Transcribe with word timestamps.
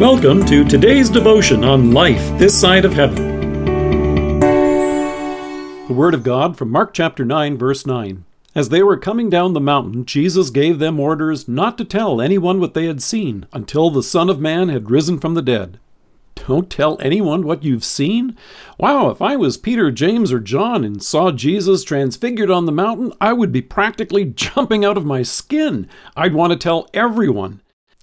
Welcome 0.00 0.46
to 0.46 0.64
today's 0.64 1.10
devotion 1.10 1.62
on 1.62 1.92
life 1.92 2.26
this 2.38 2.58
side 2.58 2.86
of 2.86 2.94
heaven. 2.94 4.40
The 5.88 5.92
Word 5.92 6.14
of 6.14 6.22
God 6.22 6.56
from 6.56 6.70
Mark 6.70 6.94
chapter 6.94 7.22
9, 7.22 7.58
verse 7.58 7.84
9. 7.84 8.24
As 8.54 8.70
they 8.70 8.82
were 8.82 8.96
coming 8.96 9.28
down 9.28 9.52
the 9.52 9.60
mountain, 9.60 10.06
Jesus 10.06 10.48
gave 10.48 10.78
them 10.78 10.98
orders 10.98 11.48
not 11.48 11.76
to 11.76 11.84
tell 11.84 12.22
anyone 12.22 12.60
what 12.60 12.72
they 12.72 12.86
had 12.86 13.02
seen 13.02 13.44
until 13.52 13.90
the 13.90 14.02
Son 14.02 14.30
of 14.30 14.40
Man 14.40 14.70
had 14.70 14.90
risen 14.90 15.18
from 15.18 15.34
the 15.34 15.42
dead. 15.42 15.78
Don't 16.34 16.70
tell 16.70 16.98
anyone 17.02 17.42
what 17.42 17.62
you've 17.62 17.84
seen? 17.84 18.38
Wow, 18.78 19.10
if 19.10 19.20
I 19.20 19.36
was 19.36 19.58
Peter, 19.58 19.90
James, 19.90 20.32
or 20.32 20.40
John 20.40 20.82
and 20.82 21.02
saw 21.02 21.30
Jesus 21.30 21.84
transfigured 21.84 22.50
on 22.50 22.64
the 22.64 22.72
mountain, 22.72 23.12
I 23.20 23.34
would 23.34 23.52
be 23.52 23.60
practically 23.60 24.24
jumping 24.34 24.82
out 24.82 24.96
of 24.96 25.04
my 25.04 25.22
skin. 25.22 25.90
I'd 26.16 26.32
want 26.32 26.54
to 26.54 26.58
tell 26.58 26.88
everyone. 26.94 27.60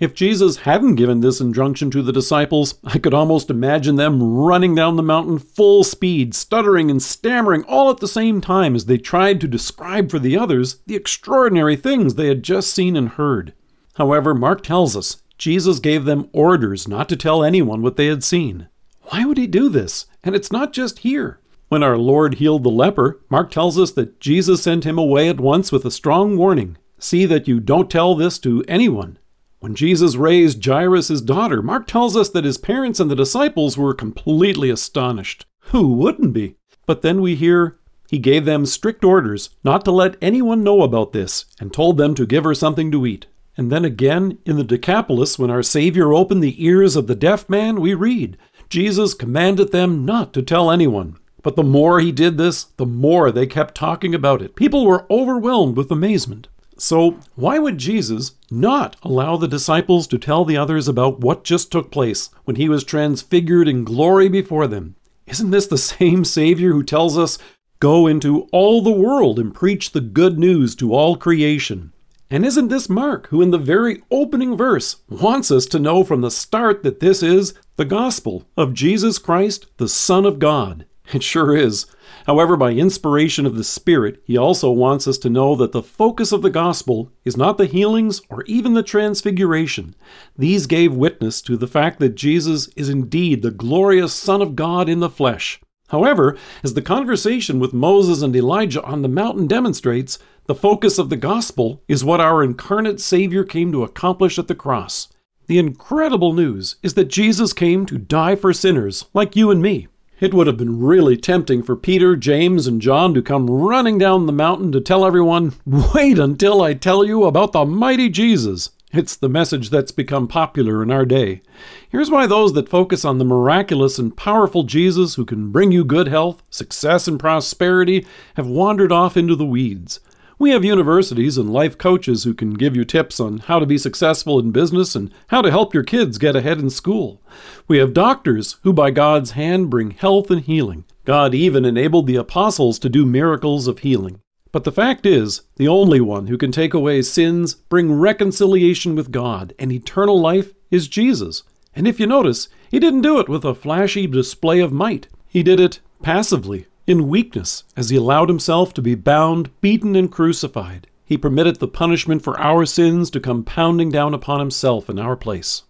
If 0.00 0.14
Jesus 0.14 0.56
hadn't 0.58 0.94
given 0.94 1.20
this 1.20 1.42
injunction 1.42 1.90
to 1.90 2.02
the 2.02 2.12
disciples, 2.12 2.76
I 2.84 2.98
could 2.98 3.12
almost 3.12 3.50
imagine 3.50 3.96
them 3.96 4.22
running 4.34 4.74
down 4.74 4.96
the 4.96 5.02
mountain 5.02 5.38
full 5.38 5.84
speed, 5.84 6.34
stuttering 6.34 6.90
and 6.90 7.02
stammering 7.02 7.64
all 7.64 7.90
at 7.90 7.98
the 7.98 8.08
same 8.08 8.40
time 8.40 8.74
as 8.74 8.86
they 8.86 8.96
tried 8.96 9.42
to 9.42 9.46
describe 9.46 10.10
for 10.10 10.18
the 10.18 10.38
others 10.38 10.78
the 10.86 10.96
extraordinary 10.96 11.76
things 11.76 12.14
they 12.14 12.28
had 12.28 12.42
just 12.42 12.72
seen 12.72 12.96
and 12.96 13.10
heard. 13.10 13.52
However, 13.96 14.34
Mark 14.34 14.62
tells 14.62 14.96
us 14.96 15.22
Jesus 15.36 15.78
gave 15.78 16.06
them 16.06 16.30
orders 16.32 16.88
not 16.88 17.08
to 17.10 17.16
tell 17.16 17.44
anyone 17.44 17.82
what 17.82 17.96
they 17.96 18.06
had 18.06 18.24
seen. 18.24 18.68
Why 19.02 19.26
would 19.26 19.36
he 19.36 19.46
do 19.46 19.68
this? 19.68 20.06
And 20.24 20.34
it's 20.34 20.50
not 20.50 20.72
just 20.72 21.00
here. 21.00 21.40
When 21.68 21.82
our 21.82 21.98
Lord 21.98 22.34
healed 22.34 22.64
the 22.64 22.70
leper, 22.70 23.20
Mark 23.28 23.50
tells 23.50 23.78
us 23.78 23.92
that 23.92 24.18
Jesus 24.18 24.62
sent 24.62 24.84
him 24.84 24.98
away 24.98 25.28
at 25.28 25.40
once 25.40 25.70
with 25.70 25.84
a 25.84 25.90
strong 25.90 26.36
warning 26.38 26.78
See 27.00 27.24
that 27.24 27.48
you 27.48 27.60
don't 27.60 27.90
tell 27.90 28.14
this 28.14 28.38
to 28.40 28.62
anyone. 28.68 29.18
When 29.60 29.74
Jesus 29.74 30.16
raised 30.16 30.64
Jairus' 30.64 31.20
daughter, 31.20 31.60
Mark 31.60 31.86
tells 31.86 32.16
us 32.16 32.30
that 32.30 32.46
his 32.46 32.56
parents 32.56 32.98
and 32.98 33.10
the 33.10 33.14
disciples 33.14 33.76
were 33.76 33.92
completely 33.92 34.70
astonished. 34.70 35.44
Who 35.64 35.92
wouldn't 35.92 36.32
be? 36.32 36.56
But 36.86 37.02
then 37.02 37.20
we 37.20 37.34
hear 37.34 37.78
he 38.08 38.18
gave 38.18 38.46
them 38.46 38.64
strict 38.64 39.04
orders 39.04 39.50
not 39.62 39.84
to 39.84 39.90
let 39.90 40.16
anyone 40.22 40.64
know 40.64 40.80
about 40.80 41.12
this 41.12 41.44
and 41.60 41.74
told 41.74 41.98
them 41.98 42.14
to 42.14 42.26
give 42.26 42.44
her 42.44 42.54
something 42.54 42.90
to 42.90 43.04
eat. 43.04 43.26
And 43.54 43.70
then 43.70 43.84
again, 43.84 44.38
in 44.46 44.56
the 44.56 44.64
Decapolis, 44.64 45.38
when 45.38 45.50
our 45.50 45.62
Savior 45.62 46.14
opened 46.14 46.42
the 46.42 46.64
ears 46.64 46.96
of 46.96 47.06
the 47.06 47.14
deaf 47.14 47.46
man, 47.46 47.82
we 47.82 47.92
read 47.92 48.38
Jesus 48.70 49.12
commanded 49.12 49.72
them 49.72 50.06
not 50.06 50.32
to 50.32 50.42
tell 50.42 50.70
anyone. 50.70 51.18
But 51.42 51.56
the 51.56 51.62
more 51.62 52.00
he 52.00 52.12
did 52.12 52.38
this, 52.38 52.64
the 52.64 52.86
more 52.86 53.30
they 53.30 53.46
kept 53.46 53.74
talking 53.74 54.14
about 54.14 54.40
it. 54.40 54.56
People 54.56 54.86
were 54.86 55.06
overwhelmed 55.10 55.76
with 55.76 55.90
amazement. 55.90 56.48
So, 56.80 57.18
why 57.34 57.58
would 57.58 57.76
Jesus 57.76 58.32
not 58.50 58.96
allow 59.02 59.36
the 59.36 59.46
disciples 59.46 60.06
to 60.06 60.18
tell 60.18 60.46
the 60.46 60.56
others 60.56 60.88
about 60.88 61.20
what 61.20 61.44
just 61.44 61.70
took 61.70 61.90
place 61.90 62.30
when 62.44 62.56
he 62.56 62.70
was 62.70 62.84
transfigured 62.84 63.68
in 63.68 63.84
glory 63.84 64.30
before 64.30 64.66
them? 64.66 64.96
Isn't 65.26 65.50
this 65.50 65.66
the 65.66 65.76
same 65.76 66.24
Savior 66.24 66.72
who 66.72 66.82
tells 66.82 67.18
us, 67.18 67.36
Go 67.80 68.06
into 68.06 68.48
all 68.50 68.80
the 68.80 68.90
world 68.90 69.38
and 69.38 69.54
preach 69.54 69.92
the 69.92 70.00
good 70.00 70.38
news 70.38 70.74
to 70.76 70.94
all 70.94 71.16
creation? 71.16 71.92
And 72.30 72.46
isn't 72.46 72.68
this 72.68 72.88
Mark, 72.88 73.26
who 73.26 73.42
in 73.42 73.50
the 73.50 73.58
very 73.58 74.02
opening 74.10 74.56
verse 74.56 75.02
wants 75.10 75.50
us 75.50 75.66
to 75.66 75.78
know 75.78 76.02
from 76.02 76.22
the 76.22 76.30
start 76.30 76.82
that 76.82 77.00
this 77.00 77.22
is 77.22 77.52
the 77.76 77.84
gospel 77.84 78.46
of 78.56 78.72
Jesus 78.72 79.18
Christ, 79.18 79.66
the 79.76 79.88
Son 79.88 80.24
of 80.24 80.38
God? 80.38 80.86
It 81.14 81.22
sure 81.24 81.56
is. 81.56 81.86
However, 82.26 82.56
by 82.56 82.72
inspiration 82.72 83.44
of 83.44 83.56
the 83.56 83.64
Spirit, 83.64 84.22
he 84.24 84.36
also 84.36 84.70
wants 84.70 85.08
us 85.08 85.18
to 85.18 85.30
know 85.30 85.56
that 85.56 85.72
the 85.72 85.82
focus 85.82 86.30
of 86.30 86.42
the 86.42 86.50
gospel 86.50 87.10
is 87.24 87.36
not 87.36 87.58
the 87.58 87.66
healings 87.66 88.20
or 88.28 88.44
even 88.44 88.74
the 88.74 88.82
transfiguration. 88.82 89.96
These 90.38 90.66
gave 90.66 90.94
witness 90.94 91.42
to 91.42 91.56
the 91.56 91.66
fact 91.66 91.98
that 91.98 92.14
Jesus 92.14 92.68
is 92.76 92.88
indeed 92.88 93.42
the 93.42 93.50
glorious 93.50 94.14
Son 94.14 94.40
of 94.40 94.54
God 94.54 94.88
in 94.88 95.00
the 95.00 95.10
flesh. 95.10 95.60
However, 95.88 96.36
as 96.62 96.74
the 96.74 96.82
conversation 96.82 97.58
with 97.58 97.72
Moses 97.72 98.22
and 98.22 98.36
Elijah 98.36 98.82
on 98.84 99.02
the 99.02 99.08
mountain 99.08 99.48
demonstrates, 99.48 100.18
the 100.46 100.54
focus 100.54 100.98
of 100.98 101.08
the 101.08 101.16
gospel 101.16 101.82
is 101.88 102.04
what 102.04 102.20
our 102.20 102.44
incarnate 102.44 103.00
Savior 103.00 103.42
came 103.42 103.72
to 103.72 103.82
accomplish 103.82 104.38
at 104.38 104.46
the 104.46 104.54
cross. 104.54 105.08
The 105.48 105.58
incredible 105.58 106.32
news 106.32 106.76
is 106.84 106.94
that 106.94 107.08
Jesus 107.08 107.52
came 107.52 107.86
to 107.86 107.98
die 107.98 108.36
for 108.36 108.52
sinners 108.52 109.06
like 109.12 109.34
you 109.34 109.50
and 109.50 109.60
me. 109.60 109.88
It 110.20 110.34
would 110.34 110.46
have 110.46 110.58
been 110.58 110.80
really 110.80 111.16
tempting 111.16 111.62
for 111.62 111.74
Peter, 111.74 112.14
James, 112.14 112.66
and 112.66 112.82
John 112.82 113.14
to 113.14 113.22
come 113.22 113.48
running 113.48 113.96
down 113.96 114.26
the 114.26 114.32
mountain 114.32 114.70
to 114.72 114.80
tell 114.80 115.06
everyone, 115.06 115.54
Wait 115.64 116.18
until 116.18 116.60
I 116.60 116.74
tell 116.74 117.06
you 117.06 117.24
about 117.24 117.52
the 117.52 117.64
mighty 117.64 118.10
Jesus. 118.10 118.68
It's 118.92 119.16
the 119.16 119.30
message 119.30 119.70
that's 119.70 119.92
become 119.92 120.28
popular 120.28 120.82
in 120.82 120.90
our 120.90 121.06
day. 121.06 121.40
Here's 121.88 122.10
why 122.10 122.26
those 122.26 122.52
that 122.52 122.68
focus 122.68 123.02
on 123.02 123.16
the 123.16 123.24
miraculous 123.24 123.98
and 123.98 124.14
powerful 124.14 124.64
Jesus 124.64 125.14
who 125.14 125.24
can 125.24 125.50
bring 125.50 125.72
you 125.72 125.86
good 125.86 126.08
health, 126.08 126.42
success, 126.50 127.08
and 127.08 127.18
prosperity 127.18 128.04
have 128.34 128.46
wandered 128.46 128.92
off 128.92 129.16
into 129.16 129.34
the 129.34 129.46
weeds. 129.46 130.00
We 130.40 130.52
have 130.52 130.64
universities 130.64 131.36
and 131.36 131.52
life 131.52 131.76
coaches 131.76 132.24
who 132.24 132.32
can 132.32 132.54
give 132.54 132.74
you 132.74 132.82
tips 132.86 133.20
on 133.20 133.40
how 133.40 133.58
to 133.58 133.66
be 133.66 133.76
successful 133.76 134.38
in 134.38 134.52
business 134.52 134.96
and 134.96 135.12
how 135.26 135.42
to 135.42 135.50
help 135.50 135.74
your 135.74 135.82
kids 135.82 136.16
get 136.16 136.34
ahead 136.34 136.58
in 136.58 136.70
school. 136.70 137.20
We 137.68 137.76
have 137.76 137.92
doctors 137.92 138.56
who, 138.62 138.72
by 138.72 138.90
God's 138.90 139.32
hand, 139.32 139.68
bring 139.68 139.90
health 139.90 140.30
and 140.30 140.40
healing. 140.40 140.86
God 141.04 141.34
even 141.34 141.66
enabled 141.66 142.06
the 142.06 142.16
apostles 142.16 142.78
to 142.78 142.88
do 142.88 143.04
miracles 143.04 143.68
of 143.68 143.80
healing. 143.80 144.22
But 144.50 144.64
the 144.64 144.72
fact 144.72 145.04
is, 145.04 145.42
the 145.56 145.68
only 145.68 146.00
one 146.00 146.28
who 146.28 146.38
can 146.38 146.52
take 146.52 146.72
away 146.72 147.02
sins, 147.02 147.52
bring 147.52 147.92
reconciliation 147.92 148.94
with 148.94 149.12
God, 149.12 149.52
and 149.58 149.70
eternal 149.70 150.18
life 150.18 150.54
is 150.70 150.88
Jesus. 150.88 151.42
And 151.76 151.86
if 151.86 152.00
you 152.00 152.06
notice, 152.06 152.48
he 152.70 152.78
didn't 152.78 153.02
do 153.02 153.20
it 153.20 153.28
with 153.28 153.44
a 153.44 153.54
flashy 153.54 154.06
display 154.06 154.60
of 154.60 154.72
might. 154.72 155.06
He 155.28 155.42
did 155.42 155.60
it 155.60 155.80
passively, 156.02 156.64
in 156.86 157.08
weakness, 157.08 157.64
as 157.76 157.90
he 157.90 157.96
allowed 157.96 158.28
himself 158.28 158.74
to 158.74 158.82
be 158.82 158.94
bound, 158.94 159.50
beaten, 159.60 159.94
and 159.94 160.10
crucified, 160.10 160.86
he 161.04 161.16
permitted 161.16 161.56
the 161.56 161.68
punishment 161.68 162.22
for 162.22 162.38
our 162.40 162.64
sins 162.64 163.10
to 163.10 163.20
come 163.20 163.44
pounding 163.44 163.90
down 163.90 164.14
upon 164.14 164.40
himself 164.40 164.88
in 164.88 164.98
our 164.98 165.16
place. 165.16 165.64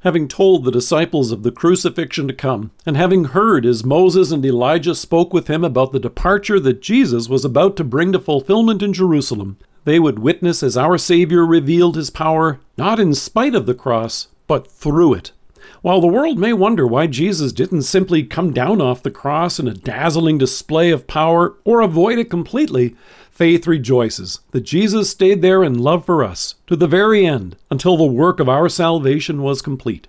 Having 0.00 0.28
told 0.28 0.64
the 0.64 0.70
disciples 0.70 1.30
of 1.30 1.42
the 1.42 1.52
crucifixion 1.52 2.26
to 2.26 2.34
come, 2.34 2.70
and 2.86 2.96
having 2.96 3.24
heard 3.24 3.66
as 3.66 3.84
Moses 3.84 4.32
and 4.32 4.44
Elijah 4.44 4.94
spoke 4.94 5.32
with 5.32 5.48
him 5.48 5.62
about 5.62 5.92
the 5.92 6.00
departure 6.00 6.58
that 6.60 6.80
Jesus 6.80 7.28
was 7.28 7.44
about 7.44 7.76
to 7.76 7.84
bring 7.84 8.12
to 8.12 8.18
fulfillment 8.18 8.82
in 8.82 8.92
Jerusalem, 8.92 9.58
they 9.84 9.98
would 9.98 10.18
witness 10.18 10.62
as 10.62 10.76
our 10.76 10.98
Savior 10.98 11.44
revealed 11.44 11.96
his 11.96 12.10
power, 12.10 12.60
not 12.76 12.98
in 12.98 13.14
spite 13.14 13.54
of 13.54 13.66
the 13.66 13.74
cross, 13.74 14.28
but 14.46 14.66
through 14.66 15.14
it. 15.14 15.32
While 15.82 16.00
the 16.00 16.06
world 16.06 16.38
may 16.38 16.52
wonder 16.52 16.86
why 16.86 17.06
Jesus 17.06 17.52
didn't 17.52 17.82
simply 17.82 18.22
come 18.22 18.52
down 18.52 18.80
off 18.80 19.02
the 19.02 19.10
cross 19.10 19.58
in 19.58 19.68
a 19.68 19.74
dazzling 19.74 20.38
display 20.38 20.90
of 20.90 21.06
power 21.06 21.56
or 21.64 21.80
avoid 21.80 22.18
it 22.18 22.30
completely, 22.30 22.96
faith 23.30 23.66
rejoices 23.66 24.40
that 24.50 24.62
Jesus 24.62 25.10
stayed 25.10 25.42
there 25.42 25.64
in 25.64 25.78
love 25.78 26.04
for 26.04 26.22
us 26.22 26.56
to 26.66 26.76
the 26.76 26.86
very 26.86 27.24
end 27.24 27.56
until 27.70 27.96
the 27.96 28.04
work 28.04 28.40
of 28.40 28.48
our 28.48 28.68
salvation 28.68 29.42
was 29.42 29.62
complete. 29.62 30.06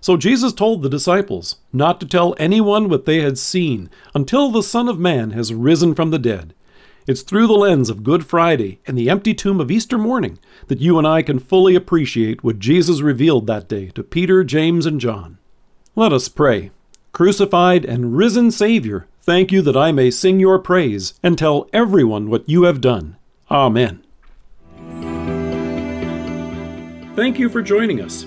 So 0.00 0.16
Jesus 0.16 0.52
told 0.52 0.82
the 0.82 0.88
disciples 0.88 1.56
not 1.72 2.00
to 2.00 2.06
tell 2.06 2.34
anyone 2.38 2.88
what 2.88 3.06
they 3.06 3.22
had 3.22 3.38
seen 3.38 3.90
until 4.14 4.50
the 4.50 4.62
Son 4.62 4.88
of 4.88 4.98
Man 4.98 5.30
has 5.30 5.54
risen 5.54 5.94
from 5.94 6.10
the 6.10 6.18
dead. 6.18 6.54
It's 7.06 7.22
through 7.22 7.46
the 7.46 7.52
lens 7.52 7.88
of 7.88 8.02
Good 8.02 8.26
Friday 8.26 8.80
and 8.84 8.98
the 8.98 9.08
empty 9.08 9.32
tomb 9.32 9.60
of 9.60 9.70
Easter 9.70 9.96
morning 9.96 10.40
that 10.66 10.80
you 10.80 10.98
and 10.98 11.06
I 11.06 11.22
can 11.22 11.38
fully 11.38 11.76
appreciate 11.76 12.42
what 12.42 12.58
Jesus 12.58 13.00
revealed 13.00 13.46
that 13.46 13.68
day 13.68 13.90
to 13.94 14.02
Peter, 14.02 14.42
James, 14.42 14.86
and 14.86 15.00
John. 15.00 15.38
Let 15.94 16.12
us 16.12 16.28
pray. 16.28 16.72
Crucified 17.12 17.84
and 17.84 18.16
risen 18.16 18.50
Savior, 18.50 19.06
thank 19.20 19.52
you 19.52 19.62
that 19.62 19.76
I 19.76 19.92
may 19.92 20.10
sing 20.10 20.40
your 20.40 20.58
praise 20.58 21.14
and 21.22 21.38
tell 21.38 21.68
everyone 21.72 22.28
what 22.28 22.48
you 22.48 22.64
have 22.64 22.80
done. 22.80 23.16
Amen. 23.52 24.02
Thank 27.14 27.38
you 27.38 27.48
for 27.48 27.62
joining 27.62 28.00
us. 28.00 28.26